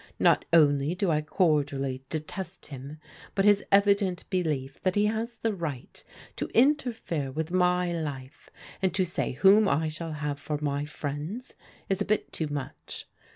Not 0.17 0.45
only 0.51 0.95
do 0.95 1.11
I 1.11 1.21
cordially 1.21 2.01
detest 2.09 2.65
him, 2.65 2.97
but 3.35 3.45
his 3.45 3.63
evident 3.71 4.27
belief 4.31 4.81
that 4.81 4.95
he 4.95 5.05
has 5.05 5.37
the 5.37 5.53
right 5.53 6.03
to 6.37 6.47
interfere 6.55 7.31
with 7.31 7.51
my 7.51 7.93
life, 7.93 8.49
and 8.81 8.95
to 8.95 9.05
say 9.05 9.33
whom 9.33 9.67
I 9.67 9.89
shall 9.89 10.13
have 10.13 10.39
for 10.39 10.57
my 10.59 10.85
friends, 10.85 11.53
is 11.87 12.01
a 12.01 12.05
bit 12.05 12.33
too 12.33 12.47
much. 12.47 13.07